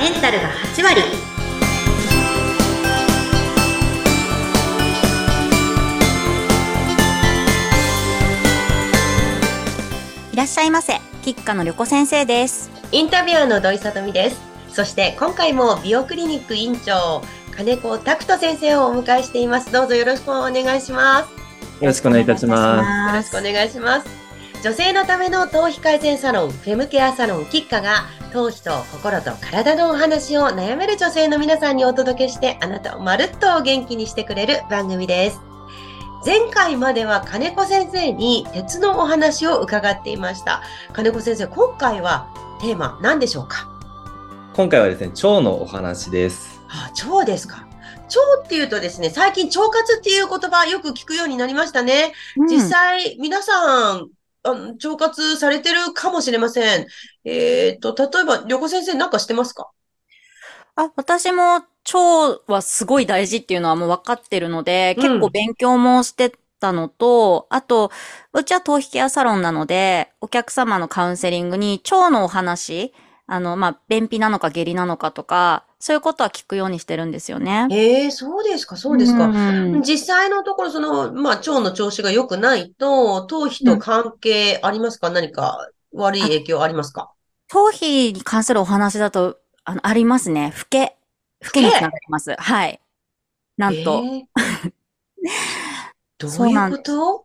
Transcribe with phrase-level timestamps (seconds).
[0.00, 1.02] メンタルが8割。
[10.32, 10.94] いらっしゃいませ。
[11.20, 12.70] 吉川の旅子先生です。
[12.92, 14.40] インタビュアーの土井さとみです。
[14.70, 17.22] そして今回も美容クリニック院長
[17.54, 19.70] 金子拓人先生をお迎えしています。
[19.70, 21.30] どうぞよろしくお願いします。
[21.82, 23.12] よろしくお願いいたします。
[23.12, 24.19] よろしくお願いします
[24.62, 35.40] 女性のための頭皮改善サロンフェムケアサロンキッカが頭皮と心と体のお話を悩める女性の皆さんにお届けしてあなたをまるっと元気にしてくれる番組です。
[36.26, 40.60] 前回までは金子先生に鉄のお話を伺っていました。
[40.92, 42.28] 金子先生今回は
[42.60, 43.66] テーマ何でしょうか？
[44.52, 46.60] 今回はですね腸のお話です。
[46.68, 47.66] あ腸ですか。
[47.86, 52.12] 腸っていうとですね、最近腸活っていう言葉よく聞くようになりましたね。
[52.36, 54.08] うん、実際、皆さん、
[54.42, 56.86] あの腸活されてるかもしれません。
[57.24, 59.70] えっ、ー、と、例えば、旅行先生なんかしてますか？
[60.76, 67.90] あ、私も腸はすごい大事っていうのはもう分かってるので、うん、結構勉強もしてたのと、あと、
[68.32, 72.92] うちは頭皮ケアサロンなので、お客様のカウンセリングに腸のお話、
[73.32, 77.68] あの、まあ、便秘なのか下痢なのかとか、そういうことは聞くようにしてるんですよね。
[77.70, 79.28] ええー、そうですか、そうですか。
[79.82, 87.12] 実際のところ、その、まあ、腸の調子が良くないと、頭皮と関係ありますか、うん、何か悪い影響ありますか？
[87.48, 90.52] 頭皮に関するお話だと、あの、ありますね。
[90.58, 90.96] 老け。
[91.44, 92.34] 老けにつながります。
[92.36, 92.80] はい。
[93.56, 94.02] なんと。
[94.04, 94.72] えー、
[96.18, 97.24] どういうこと？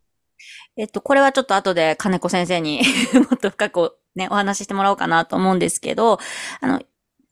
[0.78, 2.82] えっと、これはちょっと後で金子先生に
[3.16, 6.20] もっと深くね、お話ししてもらおうかなと思うんですけど、
[6.62, 6.82] あの、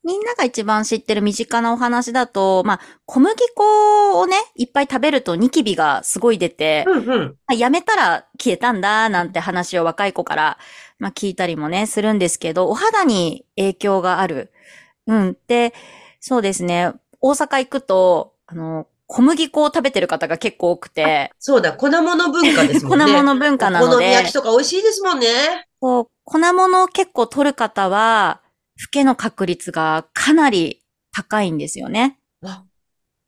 [0.03, 10.58] みんなが一番知ってる身近なお話だと、まあ、小麦粉をね、いっぱい食べるとニキビがすごい出て、うんうん、やめたら消えたんだ、なんて話を若い子から、
[11.00, 14.52] まあ、聞いたりもね、するんですけど、お肌に影響がある。
[15.08, 15.38] うん。
[15.47, 15.73] で、
[16.20, 16.91] そうですね、
[17.22, 21.31] 大阪行くと、あの、小麦粉を食べてる方が結構多くて。
[21.40, 23.06] そうだ、粉物文化ですもんね。
[23.07, 23.96] 粉物文化なので。
[23.96, 25.28] お好み焼きとか美味しいですもんね。
[25.81, 28.41] そう、粉物を結構取る方は、
[28.79, 32.17] 老けの確率がかなり高いんですよね。
[32.41, 32.66] わ、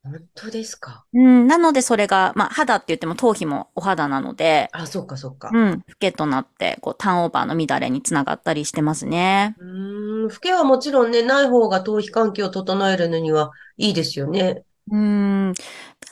[0.03, 1.05] 本当ですか？
[1.13, 1.47] うん。
[1.47, 4.69] なのでそれが、まあ、肌って言っても頭皮もお肌なので。
[4.71, 5.51] あ、そうか、そうか。
[5.53, 5.83] うん。
[5.87, 9.55] 老けとなって、こう、ターンオーバーの乱れにつながったりしてますね。
[9.59, 10.27] うん。
[10.27, 14.63] 老けはもちろんね、ない方が頭皮環境を整えるのにはいいですよね。
[14.91, 15.53] うん。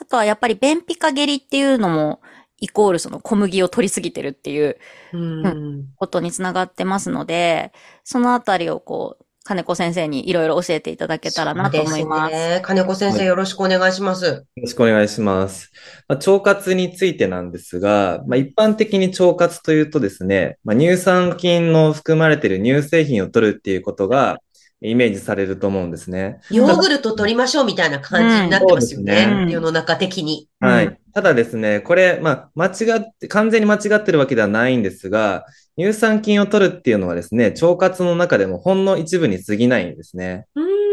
[0.00, 2.20] あとはやっぱり便秘か下痢っていうのも、
[2.64, 4.78] イコールその小麦を取りすぎてるっていう、
[5.12, 7.72] うん、ことにつながってますので、
[8.04, 12.34] そのあたりをこう、金子先生にいろいろ教えていただけたらなと思います。
[12.34, 12.60] すね。
[12.62, 14.24] 金子先生よろしくお願いします。
[14.24, 15.70] よろしくお願いします。
[16.08, 24.40] まあ、腸活についてなんですが、まあ、一般的に腸活というとですね、まあ、乳酸菌の含まれている乳製品を取るっていうことが、
[24.84, 26.40] イメージされると思うんですね。
[26.50, 29.26] ヨーグルト取りましょうみたいな感じになってますよね。
[29.30, 30.48] うん、ね世の中的に。
[30.60, 30.98] はい。
[31.14, 35.46] ただですね、これ、まあ、間違って、完全に間違ってるわけではないんですが、
[35.78, 40.46] 乳酸菌を取るっていうのはですね、腸活の中でもほんの一部に過ぎないんですね。
[40.54, 40.83] うん。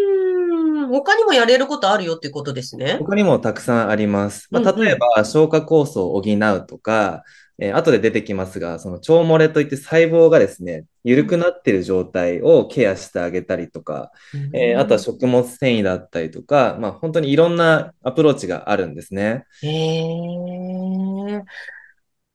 [0.92, 2.98] 他にもやれることあるよっていうことですね。
[3.00, 4.48] 他にもたくさんあります。
[4.52, 7.24] まあ、例えば、消化酵素を補うとか、
[7.60, 19.46] えー、後で出てきますが、その腸漏れといって細胞がですね、緩くなっている状態をケアしてあげたりとか、うん、えー、あとは食物繊維だったりとか、まあ本当にいろんなアプローチがあるんですね。
[19.62, 21.42] へー。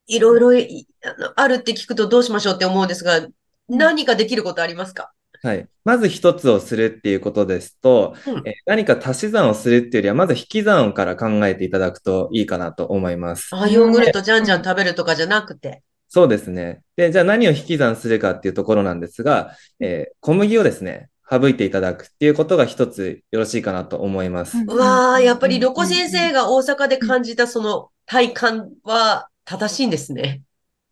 [0.08, 0.84] いろいろ
[1.34, 3.26] あるって聞くとどうしましょうって思うんですが、
[3.68, 5.12] 何かできることありますか？
[5.42, 5.68] はい。
[5.84, 13.48] まず一つをするっていうことですと、うん、え何か足し算をするっていうよりは、まず引き算から考えていただくといいかなと思います。
[13.52, 15.82] あ、ヨーグルトじゃんじゃん食べるとかじゃなくて。
[16.08, 16.82] そうですね。
[16.96, 24.58] で、じゃあ何を引き算するかっていうところなんですが、えー、小麦をですね、省いていただくっていうことが一つよろしいかなと思います。
[24.58, 30.42] うわあ、やっぱりロコ先生が大阪で感じたその体感は正しいんですね。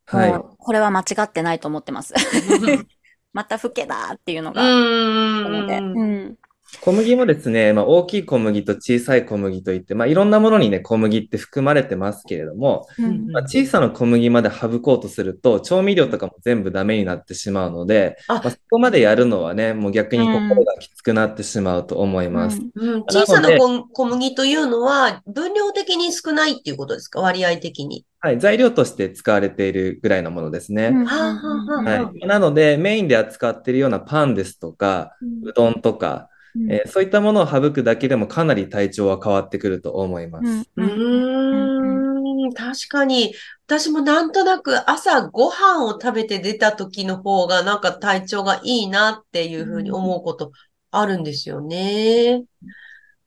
[0.06, 0.40] はい。
[0.58, 2.14] これは間違ってないと思ってます。
[3.34, 6.38] また老けだっていうのが、ので、うん、
[6.80, 22.60] 小麦もですね、まあ、大きい小麦と小さい小麦といって、まあ、いろんなものにね、小麦って含まれてますけれども、うんまあ、小さな小麦まで省こうとすると、調味料とかも全部ダメになってしまうので、まあ、そこまでやるのはね、もう逆に心がきつくなってしまうと思います。
[22.74, 27.20] うんうん、小さな小麦というのは、分量的に少ないっていうことですか？
[27.20, 28.04] 割合的に。
[28.20, 30.92] はい、材料として使われているぐらいのものですね。
[31.06, 35.12] はい、なので、メインで扱っているようなパンですとか、
[35.44, 36.30] うどんとか、
[36.70, 40.70] えー、そういったものを省くだけでもかなり体調は変わってくると思います。
[40.76, 43.34] うん、ん、確かに。
[43.66, 50.52] 私もなんとなく朝ご飯を食べて出た時の方がなんか体調がいいなっていうふうに思うこと
[50.90, 52.44] あるんですよね。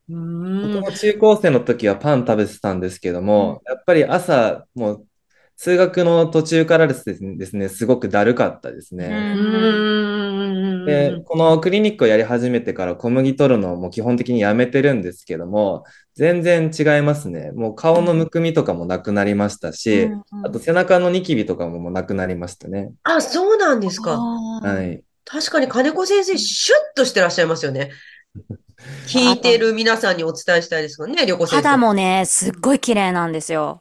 [0.09, 0.73] うーん。
[0.73, 5.07] 僕も中高生の時はパン食べてたんですけども、やっぱり朝、もう
[5.57, 9.09] 通学の途中からですね、ですね、すごくだるかったですうね。
[10.93, 11.19] うんん。
[11.19, 15.83] で、このクリニックをやり始めてから小麦取るのをもう基本的にやめてるんですけども、
[16.15, 17.51] 全然違いますね。
[17.51, 20.09] もう顔のむくみとかもなくなりましたし、
[20.43, 22.91] あと背中のニキビとかももうなくなりましたね。
[23.03, 24.19] あ、そうなんですか。
[24.19, 25.03] ははい。
[25.25, 27.91] 確かに金子先生、シュッとしてらっしゃいますよね。
[29.07, 31.55] 聞いてる皆さんにお伝えしたいですがね、旅行先生。
[31.67, 33.79] 肌もね、すっごい綺麗なんですよ。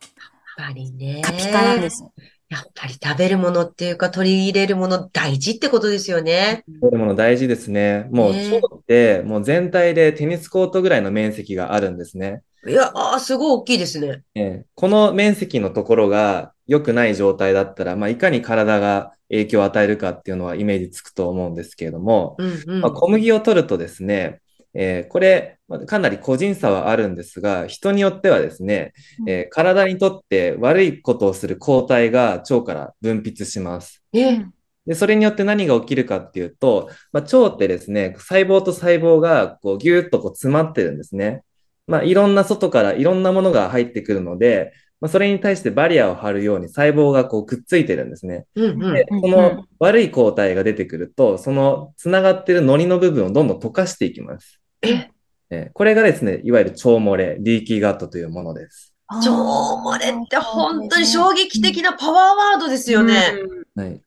[0.58, 1.17] やっぱりね。
[1.17, 2.05] ピカピカなんです。
[2.48, 6.64] やっぱり食べるものっていうか取り入れるもの大事ってことですよね。
[6.81, 8.08] そういうもの大事ですね。
[8.10, 12.43] もうね腸ってもう全体でテニスコートぐらいの面積があるんですね。
[12.66, 14.22] いや、あーすごい大きいですね。
[14.34, 22.81] ええこの面積のところが良くない状態だったら、まあ、いかに体が影響を与えるかっていうのはイメージつくと思うんですけれども、うんうん。
[22.81, 24.40] まあ、小麦を取るとですね、
[24.78, 28.93] えーこれ、まあかなり個人差はあるんですが、人によってはですね、
[29.26, 34.02] えー体にとって悪いことをする抗体が腸から分泌します。
[34.12, 34.44] え、
[34.87, 41.43] で、それによって何が起きるかっていうと、まあ、腸ってですね、細胞と細胞がこうギューッとこう詰まってるんですね。
[41.87, 48.46] まあ、いろんな外からいろんなものが入ってくるので、まあ、それに対してバリアを張るように細胞がこうくっついてるんですね。
[48.55, 48.94] うんうん。
[48.94, 54.61] で、うんその悪い抗体が出てくると、その繋がってる糊の部分をどんどん溶かしていきます。
[54.82, 55.11] え、
[55.50, 58.94] えーこれがですね、いわゆる腸漏れ、リーキーガットというものです。
[59.08, 63.34] 腸漏れって本当に衝撃的なパワーワードですよね。
[63.76, 64.00] はい。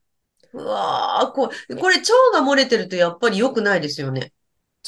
[0.54, 4.34] うわーこれ、これ腸が漏れてるとやっぱり良くないですよね。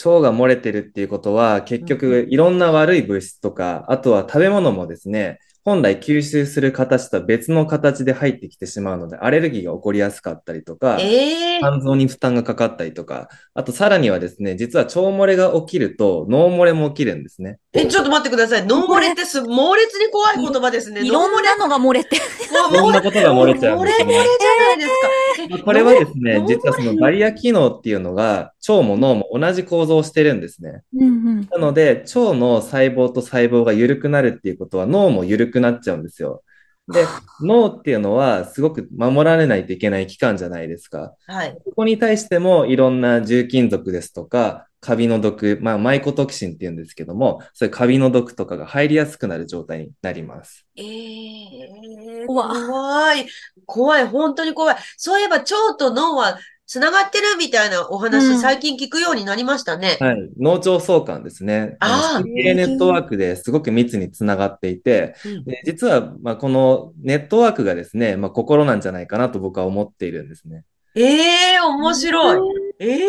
[0.04, 17.60] 腸が漏れてるっていうことは、結局いろんな悪い物質とか、あとは食べ物もですね、本来吸収する形とは別の形で入ってきてしまうので、アレルギーが起こりやすかったりとか、ええ肝臓に負担がかかったりとか、あとさらにはですね、実は腸漏れが起きると脳漏れも起きるんですね。
[17.74, 18.66] え、ちょっと待ってください。
[18.66, 21.02] 脳漏れってす、猛烈に怖い言葉ですね。
[21.06, 22.18] いろんなのが漏れて。
[22.52, 25.58] 脳漏れ、いろんなことが漏れちゃうんですよね漏れ漏れじゃないですか。
[25.60, 30.84] えこれはですね脳、実はそのバリア機能っていうのが腸も脳も同じ構造をしてるんですね。
[30.96, 31.48] うんうん。
[31.52, 36.44] なので、腸の細胞と細胞が緩くなるっていうことは脳も緩くなっちゃうんですよ。
[36.92, 37.06] で、
[37.42, 41.14] 脳っていうのはすごく守られないといけない器官じゃないですか。
[41.28, 41.58] はい。
[41.64, 50.66] ここに対してもいろんな重金属ですとか、カビの毒、まあマイコトキシンって言うんですけども、そういうカビの毒とかが入りやすくなる状態になります。
[50.76, 53.28] ええうわ怖い。
[53.66, 54.08] 怖い。
[54.08, 54.76] 本当に怖い。
[54.98, 56.40] そういえば腸と脳は
[56.72, 59.98] 繋がってるみたいなお話、うん最近聞くようになりましたね。
[60.00, 60.30] はい。
[60.40, 61.76] 脳腸相関ですね。
[61.82, 70.64] あーの神経ネットワークですごく密につながっていて、うんで実は、まあ、このネットワークがですね、まあ、心なんじゃないかなと僕は思っているんですね。
[70.96, 72.40] ええ面白い。
[72.80, 73.02] ええ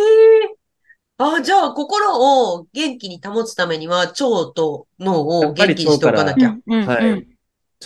[1.18, 4.16] あ、じゃあ、心を元気に保つためには、腸
[4.56, 6.56] と脳を元気にしておかなきゃ。
[6.66, 7.28] はい。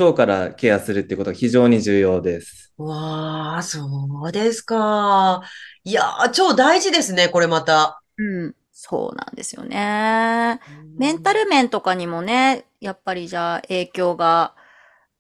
[0.01, 2.66] 腸からケアするっていうことが非常に重要です。
[2.79, 5.43] わあ、そうですか。
[5.85, 8.03] いやー、腸大事ですね、これまた。
[8.19, 8.57] うん。
[8.73, 10.61] そうなんですよね。
[10.99, 14.55] メンタル面とかにもね、やっぱりじゃあ影響が、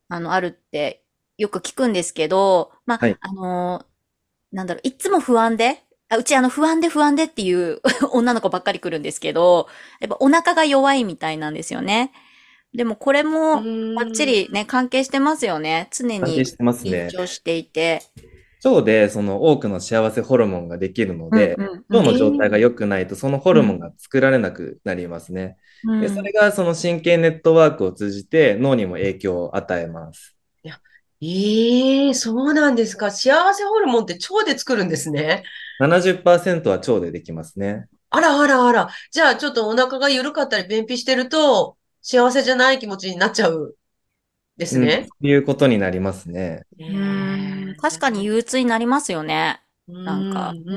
[0.09, 1.05] あの、あるって
[1.39, 3.87] よく聞くんですけど、まあ、はいあのー
[4.53, 7.81] なんだろう、いつも不安で、あうちあの不安で不安でっていう
[8.13, 9.69] 女の子ばっかり来るんですけど、
[10.01, 12.13] やっぱお腹が弱いみたいなんですよね。
[12.75, 15.89] でもこれもバッチリね、関係してますよね。
[15.91, 17.11] 常に関係してますね緊。
[17.11, 18.03] 張していて。
[18.65, 25.57] 腸でその多くの幸せホルモンができるので、うんうん腸の状態が良くないとそのホルモンが作られなくなりますね。
[25.85, 30.37] うんで、それがその神経ネットワークを通じて脳にも影響を与えます。
[31.23, 33.11] ええそうなんですか。
[33.11, 35.45] 幸せホルモンって腸で作るんですね。
[35.81, 37.87] 70%は腸でできますね。
[38.11, 38.89] あらあらあら。
[39.11, 41.77] じゃあ、ちょっとお腹が緩かったり、便秘してると、
[42.09, 43.77] 幸せじゃない気持ちになっちゃう。
[44.57, 45.09] ですね。
[45.21, 45.29] うん。
[45.29, 46.67] いうことになりますね。
[46.79, 49.61] うん確かに憂鬱になりますよね。
[49.89, 50.51] なんか。
[50.51, 50.77] うう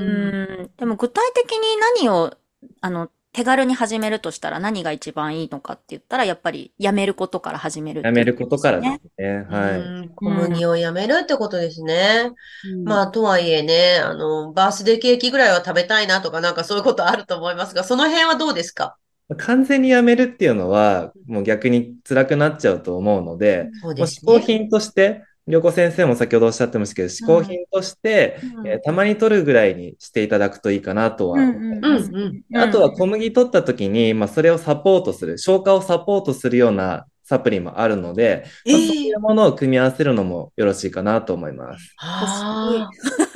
[0.64, 0.70] ん。
[0.76, 2.36] でも具体的に何を、
[2.80, 9.42] あの、手軽に始めるとしたら何が一番いいのかって言ったら、やっぱりやめることから始めるっていうやめることからねですね。
[9.48, 9.80] はい。
[9.80, 12.30] うん小麦をやめるってことですね。
[12.62, 18.96] うんまあ、とはいえね、あの、バースデーケーキぐらいは食べたいなとか、なんかそういうことあると思いますが、その辺はどうですか？
[19.36, 24.06] 完全にやめるっていうのは、もう逆に辛くなっちゃうと思うので、そうもう。
[24.06, 32.08] 嗜好品として、良子先生も先ほどおっしゃってましたけど、嗜好品として、うんえーたまに取るぐらいにしていただくといいかなとは思います。
[32.08, 32.42] うんうん。
[32.50, 41.92] うんあとは小麦取った時に、まあ、それをサポートする、消化をサポートするようなサプリもあるので、まあええそういうものを組み合わせるのもよろしいかなと思います。
[41.96, 43.29] はあ。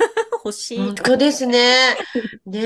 [0.45, 1.97] 欲しい本当ですね。
[2.45, 2.59] ね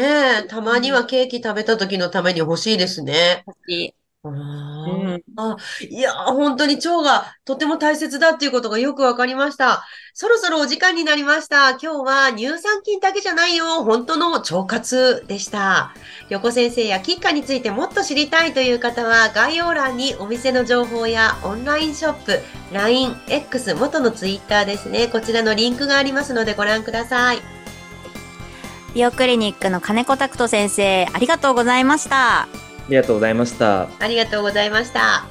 [0.44, 3.44] え、たまにはケーキ食べた時のために欲しいですね。
[3.48, 3.99] 欲しい。
[4.22, 4.86] あ
[5.38, 5.56] あ、
[5.90, 9.86] いやー、本当に腸がとても大切だっていうことがよくわかりました。
[10.14, 11.70] そろそろお時間になりました。
[11.70, 13.86] 今日は乳酸菌だけじゃないよ。
[13.86, 15.94] 本当の腸活でした。
[16.28, 22.42] 横先生やキッカについてもっと知りたいという方は概要欄にお店の情報やオンラインショップ、
[22.74, 25.08] LINE、X、元のツイッターですね。
[25.08, 27.38] こちらのリンクがありますのでご覧ください。
[28.94, 32.50] 美容クリニックの金子拓人先生、ありがとうございました。
[32.90, 33.88] ありがとうございました。
[34.00, 35.24] ありがとうございました。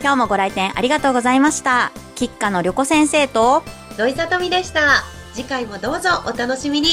[0.00, 1.90] 今日もご来店ありがとうございました。
[2.14, 3.64] キッカの旅子先生と、
[3.96, 5.02] 土井さとみでした。
[5.32, 6.90] 次回もどうぞお楽しみに。